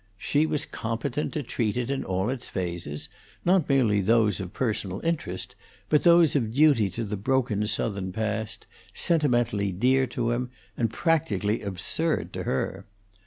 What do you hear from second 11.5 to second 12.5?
absurd to